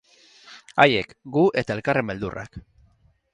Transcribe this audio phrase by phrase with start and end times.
[0.83, 2.59] Haiek, gu eta elkarren beldurrak.